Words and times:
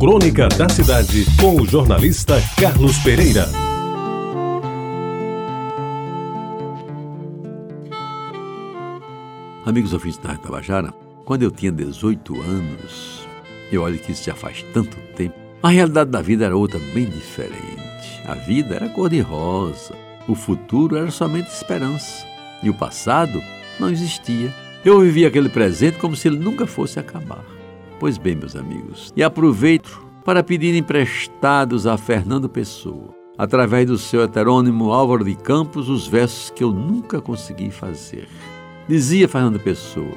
Crônica 0.00 0.48
da 0.48 0.66
Cidade, 0.66 1.26
com 1.38 1.60
o 1.60 1.66
jornalista 1.66 2.42
Carlos 2.58 2.96
Pereira. 3.00 3.46
Amigos 9.66 9.92
ouvintes 9.92 10.16
da 10.16 10.34
Tabajara, 10.38 10.94
quando 11.26 11.42
eu 11.42 11.50
tinha 11.50 11.70
18 11.70 12.40
anos, 12.40 13.28
e 13.70 13.76
olha 13.76 13.98
que 13.98 14.12
isso 14.12 14.24
já 14.24 14.34
faz 14.34 14.64
tanto 14.72 14.96
tempo, 15.14 15.34
a 15.62 15.68
realidade 15.68 16.10
da 16.10 16.22
vida 16.22 16.46
era 16.46 16.56
outra 16.56 16.80
bem 16.94 17.04
diferente. 17.04 18.22
A 18.26 18.32
vida 18.32 18.76
era 18.76 18.88
cor-de-rosa, 18.88 19.94
o 20.26 20.34
futuro 20.34 20.96
era 20.96 21.10
somente 21.10 21.48
esperança, 21.48 22.24
e 22.62 22.70
o 22.70 22.74
passado 22.74 23.38
não 23.78 23.90
existia. 23.90 24.50
Eu 24.82 25.00
vivia 25.00 25.28
aquele 25.28 25.50
presente 25.50 25.98
como 25.98 26.16
se 26.16 26.26
ele 26.26 26.38
nunca 26.38 26.66
fosse 26.66 26.98
acabar. 26.98 27.59
Pois 28.00 28.16
bem, 28.16 28.34
meus 28.34 28.56
amigos, 28.56 29.12
e 29.14 29.22
aproveito 29.22 30.02
para 30.24 30.42
pedir 30.42 30.74
emprestados 30.74 31.86
a 31.86 31.98
Fernando 31.98 32.48
Pessoa, 32.48 33.14
através 33.36 33.86
do 33.86 33.98
seu 33.98 34.22
heterônimo 34.22 34.90
Álvaro 34.90 35.22
de 35.22 35.34
Campos, 35.34 35.90
os 35.90 36.06
versos 36.06 36.48
que 36.48 36.64
eu 36.64 36.72
nunca 36.72 37.20
consegui 37.20 37.70
fazer. 37.70 38.26
Dizia 38.88 39.28
Fernando 39.28 39.60
Pessoa: 39.60 40.16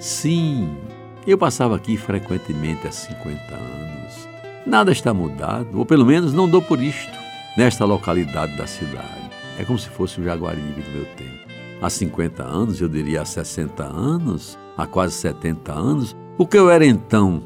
Sim, 0.00 0.76
eu 1.24 1.38
passava 1.38 1.76
aqui 1.76 1.96
frequentemente 1.96 2.88
há 2.88 2.90
50 2.90 3.54
anos. 3.54 4.28
Nada 4.66 4.90
está 4.90 5.14
mudado, 5.14 5.78
ou 5.78 5.86
pelo 5.86 6.04
menos 6.04 6.32
não 6.32 6.48
dou 6.48 6.60
por 6.60 6.82
isto, 6.82 7.16
nesta 7.56 7.84
localidade 7.84 8.56
da 8.56 8.66
cidade. 8.66 9.30
É 9.56 9.64
como 9.64 9.78
se 9.78 9.88
fosse 9.88 10.20
o 10.20 10.24
Jaguaribe 10.24 10.82
do 10.82 10.90
meu 10.90 11.04
tempo. 11.14 11.44
Há 11.80 11.88
50 11.88 12.42
anos, 12.42 12.80
eu 12.80 12.88
diria 12.88 13.22
há 13.22 13.24
60 13.24 13.84
anos, 13.84 14.58
há 14.76 14.84
quase 14.84 15.14
70 15.14 15.72
anos, 15.72 16.16
o 16.36 16.46
que 16.46 16.58
eu 16.58 16.68
era 16.68 16.84
então? 16.84 17.42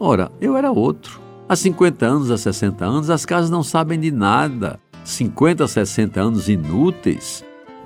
Ora, 0.00 0.30
eu 0.40 0.56
era 0.56 0.72
outro. 0.72 1.20
Há 1.48 1.54
50 1.54 2.04
anos, 2.04 2.30
há 2.30 2.38
60 2.38 2.84
anos, 2.84 3.10
as 3.10 3.24
casas 3.24 3.50
não 3.50 3.62
sabem 3.62 4.00
de 4.00 4.10
nada. 4.10 4.80
50, 5.04 5.66
60 5.68 6.20
anos 6.20 6.48
inúteis. 6.48 7.44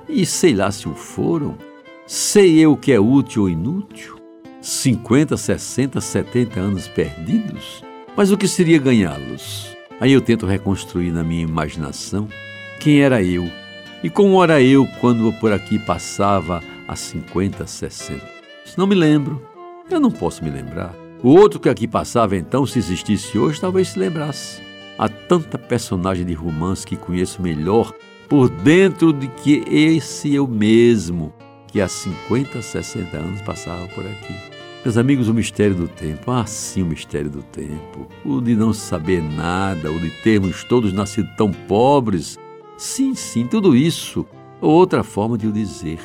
E 0.09 0.25
sei 0.25 0.55
lá 0.55 0.71
se 0.71 0.87
o 0.87 0.95
foram. 0.95 1.55
Sei 2.05 2.57
eu 2.57 2.75
que 2.75 2.91
é 2.91 2.99
útil 2.99 3.43
ou 3.43 3.49
inútil. 3.49 4.17
50, 4.61 5.37
60, 5.37 6.01
70 6.01 6.59
anos 6.59 6.87
perdidos. 6.87 7.83
Mas 8.15 8.31
o 8.31 8.37
que 8.37 8.47
seria 8.47 8.79
ganhá-los? 8.79 9.75
Aí 9.99 10.11
eu 10.11 10.21
tento 10.21 10.45
reconstruir 10.45 11.11
na 11.11 11.23
minha 11.23 11.43
imaginação 11.43 12.27
quem 12.79 13.01
era 13.01 13.21
eu 13.21 13.49
e 14.03 14.09
como 14.09 14.43
era 14.43 14.61
eu 14.61 14.87
quando 14.99 15.31
por 15.39 15.51
aqui 15.51 15.79
passava 15.79 16.63
há 16.87 16.95
50, 16.95 17.65
60. 17.65 18.21
Não 18.77 18.87
me 18.87 18.95
lembro. 18.95 19.56
Eu 19.89 20.01
não 20.01 20.11
posso 20.11 20.43
me 20.43 20.49
lembrar. 20.49 20.93
O 21.23 21.29
outro 21.29 21.59
que 21.59 21.69
aqui 21.69 21.87
passava 21.87 22.35
então, 22.35 22.65
se 22.65 22.77
existisse 22.77 23.39
hoje, 23.39 23.59
talvez 23.59 23.89
se 23.89 23.99
lembrasse. 23.99 24.61
Há 24.97 25.07
tanta 25.07 25.57
personagem 25.57 26.25
de 26.25 26.33
romance 26.33 26.85
que 26.85 26.97
conheço 26.97 27.41
melhor 27.41 27.93
por 28.27 28.49
dentro 28.49 29.13
de 29.13 29.27
que 29.29 29.63
esse 29.67 30.33
eu 30.33 30.45
mesmo, 30.45 31.33
que 31.67 31.79
há 31.79 31.87
50, 31.87 32.61
60 32.61 33.17
anos 33.17 33.41
passava 33.41 33.87
por 33.87 34.05
aqui. 34.05 34.35
Meus 34.83 34.97
amigos, 34.97 35.29
o 35.29 35.33
mistério 35.33 35.75
do 35.75 35.87
tempo, 35.87 36.31
ah 36.31 36.45
sim, 36.45 36.83
o 36.83 36.85
mistério 36.85 37.29
do 37.29 37.41
tempo, 37.41 38.07
o 38.25 38.41
de 38.41 38.55
não 38.55 38.73
saber 38.73 39.21
nada, 39.21 39.91
o 39.91 39.99
de 39.99 40.09
termos 40.21 40.63
todos 40.65 40.91
nascido 40.91 41.29
tão 41.37 41.51
pobres. 41.51 42.37
Sim, 42.77 43.15
sim, 43.15 43.47
tudo 43.47 43.75
isso, 43.75 44.25
outra 44.61 45.03
forma 45.03 45.37
de 45.37 45.47
o 45.47 45.51
dizer. 45.51 45.99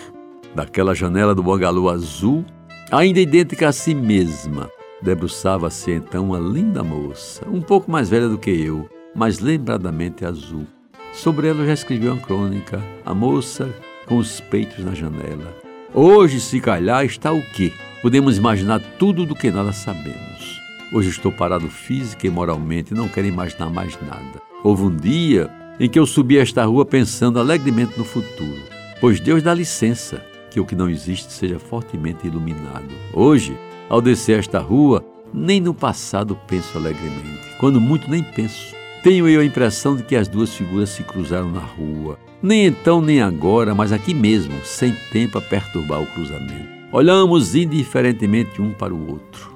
Daquela 0.54 0.94
janela 0.94 1.34
do 1.34 1.42
bangalô 1.42 1.88
azul, 1.88 2.44
ainda 2.92 3.20
idêntica 3.20 3.68
a 3.68 3.72
si 3.72 3.94
mesma, 3.94 4.70
debruçava-se 5.00 5.90
então 5.90 6.26
uma 6.26 6.38
linda 6.38 6.84
moça, 6.84 7.42
um 7.48 7.62
pouco 7.62 7.90
mais 7.90 8.10
velha 8.10 8.28
do 8.28 8.36
que 8.36 8.50
eu, 8.50 8.86
mas 9.14 9.38
lembradamente 9.38 10.26
azul. 10.26 10.66
Sobre 11.10 11.48
ela 11.48 11.62
eu 11.62 11.66
já 11.66 11.72
escrevi 11.72 12.06
uma 12.06 12.20
crônica, 12.20 12.82
a 13.04 13.14
moça 13.14 13.74
com 14.06 14.18
os 14.18 14.40
peitos 14.40 14.84
na 14.84 14.94
janela. 14.94 15.56
Hoje, 15.94 16.38
se 16.38 16.60
calhar, 16.60 17.02
está 17.04 17.32
o 17.32 17.42
quê? 17.52 17.72
Podemos 18.02 18.36
imaginar 18.36 18.80
tudo 18.98 19.24
do 19.24 19.34
que 19.34 19.50
nada 19.50 19.72
sabemos. 19.72 20.60
Hoje 20.92 21.08
estou 21.08 21.32
parado 21.32 21.68
física 21.70 22.26
e 22.26 22.30
moralmente 22.30 22.92
e 22.92 22.96
não 22.96 23.08
quero 23.08 23.26
imaginar 23.26 23.70
mais 23.70 23.98
nada. 24.02 24.42
Houve 24.62 24.82
um 24.82 24.94
dia 24.94 25.50
em 25.80 25.88
que 25.88 25.98
eu 25.98 26.04
subi 26.04 26.36
esta 26.36 26.64
rua 26.64 26.84
pensando 26.84 27.38
alegremente 27.38 27.96
no 27.96 28.04
futuro, 28.04 28.60
pois 29.00 29.18
Deus 29.18 29.42
dá 29.42 29.54
licença 29.54 30.31
que 30.52 30.60
o 30.60 30.66
que 30.66 30.76
não 30.76 30.88
existe 30.88 31.32
seja 31.32 31.58
fortemente 31.58 32.26
iluminado. 32.26 32.88
Hoje, 33.14 33.56
ao 33.88 34.02
descer 34.02 34.38
esta 34.38 34.58
rua, 34.58 35.04
nem 35.32 35.60
no 35.60 35.72
passado 35.72 36.38
penso 36.46 36.76
alegremente. 36.76 37.56
Quando 37.58 37.80
muito, 37.80 38.10
nem 38.10 38.22
penso. 38.22 38.74
Tenho 39.02 39.26
eu 39.26 39.40
a 39.40 39.44
impressão 39.44 39.96
de 39.96 40.02
que 40.02 40.14
as 40.14 40.28
duas 40.28 40.54
figuras 40.54 40.90
se 40.90 41.02
cruzaram 41.02 41.50
na 41.50 41.60
rua. 41.60 42.18
Nem 42.42 42.66
então, 42.66 43.00
nem 43.00 43.22
agora, 43.22 43.74
mas 43.74 43.92
aqui 43.92 44.12
mesmo, 44.12 44.54
sem 44.64 44.94
tempo 45.10 45.38
a 45.38 45.40
perturbar 45.40 46.02
o 46.02 46.06
cruzamento. 46.06 46.70
Olhamos 46.92 47.54
indiferentemente 47.54 48.60
um 48.60 48.72
para 48.72 48.94
o 48.94 49.10
outro. 49.10 49.54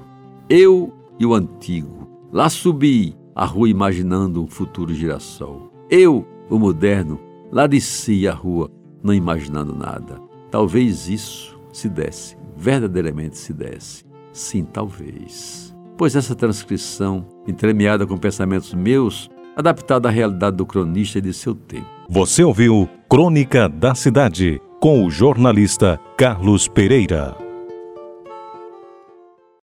Eu 0.49 0.91
e 1.19 1.25
o 1.25 1.33
antigo. 1.35 2.07
Lá 2.31 2.49
subi 2.49 3.15
a 3.35 3.45
rua 3.45 3.69
imaginando 3.69 4.43
um 4.43 4.47
futuro 4.47 4.93
girassol. 4.93 5.71
Eu, 5.89 6.25
o 6.49 6.57
moderno, 6.57 7.19
lá 7.51 7.67
desci 7.67 8.27
a 8.27 8.33
rua, 8.33 8.71
não 9.03 9.13
imaginando 9.13 9.75
nada. 9.75 10.27
Talvez 10.49 11.09
isso 11.09 11.59
se 11.71 11.89
desse, 11.89 12.37
verdadeiramente 12.55 13.37
se 13.37 13.53
desse. 13.53 14.05
Sim, 14.31 14.63
talvez. 14.63 15.75
Pois 15.97 16.15
essa 16.15 16.35
transcrição, 16.35 17.25
entremeada 17.47 18.05
com 18.05 18.17
pensamentos 18.17 18.73
meus, 18.73 19.29
adaptada 19.55 20.07
à 20.07 20.11
realidade 20.11 20.57
do 20.57 20.65
cronista 20.65 21.17
e 21.17 21.21
de 21.21 21.33
seu 21.33 21.55
tempo. 21.55 21.87
Você 22.09 22.43
ouviu 22.43 22.87
Crônica 23.09 23.67
da 23.67 23.95
Cidade, 23.95 24.61
com 24.79 25.03
o 25.03 25.09
jornalista 25.09 25.99
Carlos 26.15 26.67
Pereira. 26.67 27.46